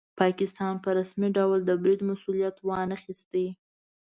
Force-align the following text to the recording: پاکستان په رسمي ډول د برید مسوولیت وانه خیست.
پاکستان 0.21 0.73
په 0.83 0.89
رسمي 0.99 1.29
ډول 1.37 1.59
د 1.65 1.71
برید 1.81 2.01
مسوولیت 2.09 2.55
وانه 2.67 2.95
خیست. 3.03 3.33